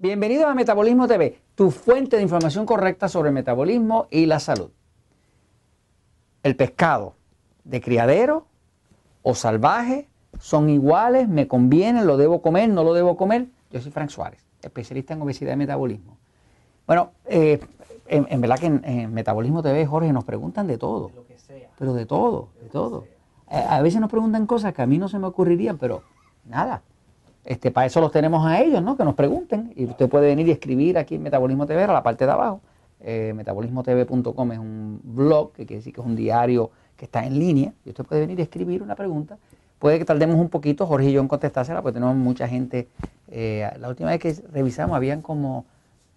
[0.00, 4.70] Bienvenidos a Metabolismo TV, tu fuente de información correcta sobre el metabolismo y la salud.
[6.44, 7.16] El pescado
[7.64, 8.46] de criadero
[9.24, 10.06] o salvaje
[10.38, 13.48] son iguales, me conviene, lo debo comer, no lo debo comer.
[13.72, 16.16] Yo soy Frank Suárez, especialista en obesidad y metabolismo.
[16.86, 17.58] Bueno, eh,
[18.06, 21.10] en, verdad que en, Metabolismo TV, Jorge, nos preguntan de todo.
[21.12, 21.70] lo que sea.
[21.76, 23.04] Pero de todo, de, todo.
[23.48, 26.04] A veces nos preguntan cosas que a mí no se me ocurrirían, pero
[26.44, 26.82] nada,
[27.48, 28.94] este, para eso los tenemos a ellos, ¿no?
[28.94, 29.72] Que nos pregunten.
[29.74, 32.60] Y usted puede venir y escribir aquí en Metabolismo TV, a la parte de abajo.
[33.00, 37.38] Eh, metabolismotv.com es un blog, que quiere decir que es un diario que está en
[37.38, 37.72] línea.
[37.86, 39.38] Y usted puede venir y escribir una pregunta.
[39.78, 42.88] Puede que tardemos un poquito, Jorge y yo, en contestársela, porque tenemos mucha gente.
[43.28, 45.64] Eh, la última vez que revisamos, habían como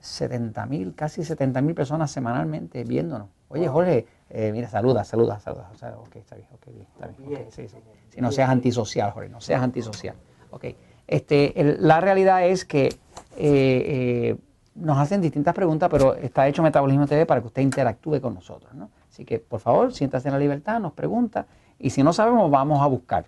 [0.00, 3.28] 70 mil, casi 70 mil personas semanalmente viéndonos.
[3.48, 5.70] Oye, Jorge, eh, mira, saluda, saluda, saluda.
[5.72, 7.46] O sea, ok, está bien, ok, bien, está bien.
[7.52, 7.76] sí, sí.
[8.08, 10.16] Si no seas antisocial, Jorge, no seas antisocial.
[10.50, 10.64] Ok.
[11.12, 12.94] Este, la realidad es que eh,
[13.36, 14.36] eh,
[14.74, 18.72] nos hacen distintas preguntas, pero está hecho Metabolismo TV para que usted interactúe con nosotros.
[18.72, 18.88] ¿no?
[19.10, 21.44] Así que, por favor, siéntase en la libertad, nos pregunta,
[21.78, 23.26] y si no sabemos, vamos a buscar.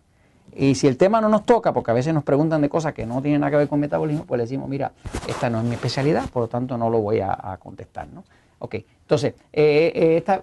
[0.57, 3.05] Y si el tema no nos toca, porque a veces nos preguntan de cosas que
[3.05, 4.93] no tienen nada que ver con metabolismo, pues le decimos, mira,
[5.29, 8.09] esta no es mi especialidad, por lo tanto no lo voy a, contestar.
[8.09, 8.25] ¿no?
[8.61, 10.41] Ok, entonces, eh, esta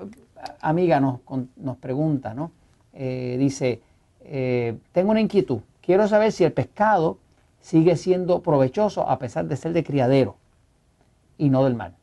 [0.61, 1.21] amiga nos,
[1.55, 2.51] nos pregunta, ¿no?
[2.93, 3.81] dice,
[4.91, 7.17] tengo una inquietud, quiero saber si el pescado
[7.61, 10.35] sigue siendo provechoso a pesar de ser de criadero
[11.37, 11.93] y no del mar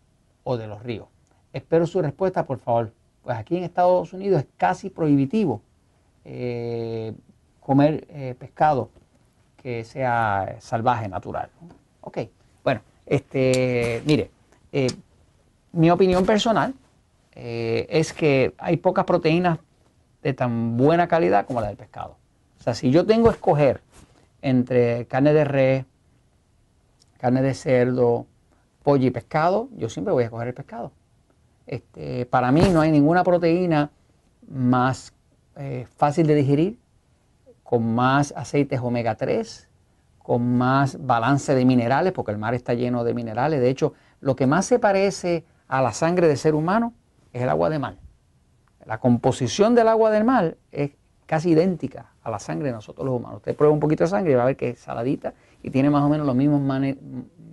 [0.44, 1.08] o de los ríos.
[1.52, 2.92] Espero su respuesta, por favor.
[3.22, 5.60] Pues aquí en Estados Unidos es casi prohibitivo
[6.24, 7.12] eh,
[7.60, 8.90] comer eh, pescado
[9.56, 11.50] que sea salvaje, natural.
[12.00, 12.18] Ok,
[12.64, 14.30] bueno, este, mire,
[14.72, 14.88] eh,
[15.72, 16.74] mi opinión personal
[17.40, 19.60] es que hay pocas proteínas
[20.22, 22.16] de tan buena calidad como la del pescado.
[22.58, 23.80] O sea, si yo tengo que escoger
[24.42, 25.84] entre carne de res,
[27.18, 28.26] carne de cerdo,
[28.82, 30.92] pollo y pescado, yo siempre voy a coger el pescado.
[31.66, 33.90] Este, para mí no hay ninguna proteína
[34.48, 35.12] más
[35.56, 36.78] eh, fácil de digerir,
[37.62, 39.68] con más aceites omega 3,
[40.18, 43.60] con más balance de minerales, porque el mar está lleno de minerales.
[43.60, 46.94] De hecho, lo que más se parece a la sangre de ser humano
[47.32, 47.96] es el agua de mar.
[48.86, 50.92] La composición del agua del mar es
[51.26, 53.38] casi idéntica a la sangre de nosotros los humanos.
[53.38, 55.90] Usted prueba un poquito de sangre y va a ver que es saladita y tiene
[55.90, 56.60] más o menos los mismos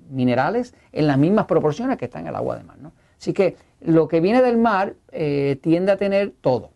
[0.10, 2.78] minerales en las mismas proporciones que está en el agua de mar.
[2.80, 2.92] ¿no?
[3.20, 6.72] Así que lo que viene del mar eh, tiende a tener todo.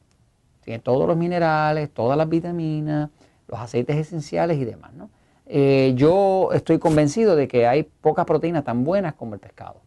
[0.64, 3.10] Tiene todos los minerales, todas las vitaminas,
[3.48, 4.94] los aceites esenciales y demás.
[4.94, 5.10] ¿no?
[5.46, 9.82] Eh, yo estoy convencido de que hay pocas proteínas tan buenas como el pescado.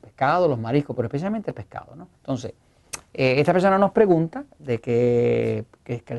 [0.00, 1.94] Pescado, los mariscos, pero especialmente el pescado.
[1.94, 2.08] ¿no?
[2.18, 2.54] Entonces,
[3.18, 5.64] eh, esta persona nos pregunta de que,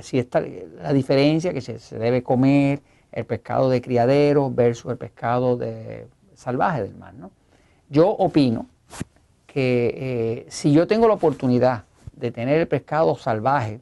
[0.01, 2.81] si está la diferencia que se, debe comer
[3.11, 7.13] el pescado de criadero versus el pescado de, salvaje del mar.
[7.13, 7.29] ¿no?
[7.87, 8.65] Yo opino
[9.45, 13.79] que eh, si yo tengo la oportunidad de tener el pescado salvaje,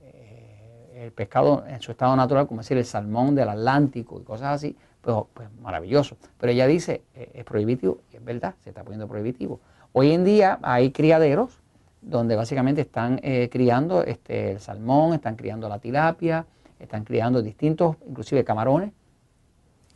[0.00, 4.56] eh, el pescado en su estado natural, como decir el salmón del Atlántico y cosas
[4.56, 6.16] así, pues, pues maravilloso.
[6.38, 9.60] Pero ella dice, es prohibitivo, y es verdad, se está poniendo prohibitivo.
[9.92, 11.61] Hoy en día hay criaderos
[12.02, 16.44] donde básicamente están eh, criando este, el salmón, están criando la tilapia,
[16.78, 18.92] están criando distintos, inclusive camarones,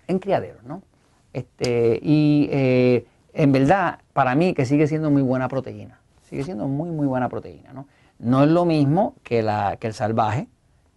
[0.06, 0.82] en criaderos, ¿no?
[1.32, 6.68] Este, y eh, en verdad, para mí que sigue siendo muy buena proteína, sigue siendo
[6.68, 7.86] muy, muy buena proteína, ¿no?
[8.18, 10.48] No es lo mismo que, la, que el salvaje,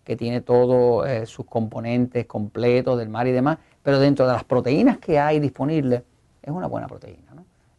[0.05, 4.43] que tiene todos eh, sus componentes completos del mar y demás, pero dentro de las
[4.43, 6.03] proteínas que hay disponibles,
[6.41, 7.29] es una buena proteína.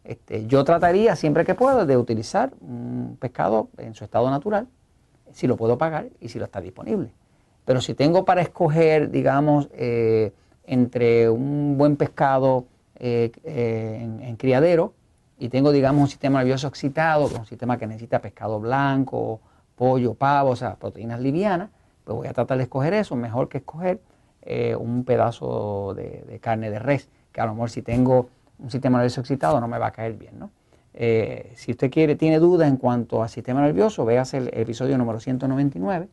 [0.05, 4.67] Este, yo trataría siempre que pueda de utilizar un pescado en su estado natural,
[5.33, 7.13] si lo puedo pagar y si lo está disponible.
[7.65, 10.33] Pero si tengo para escoger, digamos, eh,
[10.65, 12.67] entre un buen pescado
[12.97, 14.95] eh, eh, en, criadero
[15.39, 19.41] y tengo, digamos, un sistema nervioso excitado, un sistema que necesita pescado blanco,
[19.77, 21.71] pollo, pavo, o sea, proteínas livianas,
[22.05, 24.01] pues voy a tratar de escoger eso, mejor que escoger
[24.79, 28.31] un pedazo de, de carne de res, que a lo mejor si tengo
[28.63, 30.39] un sistema nervioso excitado no me va a caer bien.
[30.39, 30.51] ¿no?
[30.95, 35.21] Eh, si usted quiere, tiene dudas en cuanto al sistema nervioso, véase el episodio número
[35.21, 36.09] 199,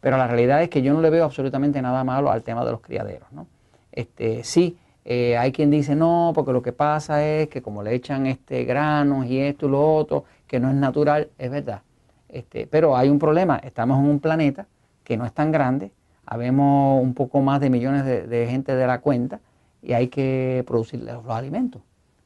[0.00, 2.72] pero la realidad es que yo no le veo absolutamente nada malo al tema de
[2.72, 3.30] los criaderos.
[3.32, 3.46] ¿no?
[3.90, 7.94] Este, sí, eh, hay quien dice no, porque lo que pasa es que como le
[7.94, 11.82] echan este granos y esto y lo otro, que no es natural, es verdad.
[12.28, 14.66] Este, pero hay un problema, estamos en un planeta
[15.02, 15.92] que no es tan grande,
[16.26, 19.40] habemos un poco más de millones de, de gente de la cuenta
[19.82, 21.80] y hay que producir los alimentos.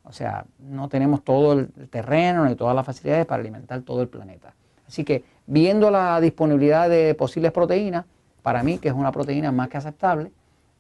[0.05, 4.09] O sea, no tenemos todo el terreno ni todas las facilidades para alimentar todo el
[4.09, 4.55] planeta.
[4.87, 8.05] Así que viendo la disponibilidad de posibles proteínas,
[8.43, 10.33] para mí que es una proteína más que aceptable,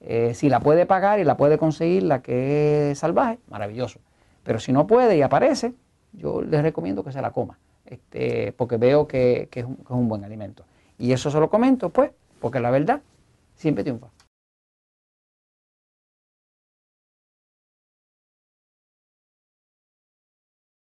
[0.04, 4.00] Eh, si la puede pagar y la puede conseguir la que es salvaje, maravilloso.
[4.42, 5.74] Pero si no puede y aparece,
[6.12, 9.90] yo les recomiendo que se la coma, este, porque veo que, es un, que es
[9.90, 10.64] un buen alimento.
[10.98, 12.10] Y eso se lo comento, pues,
[12.40, 13.00] porque la verdad
[13.54, 14.08] siempre triunfa.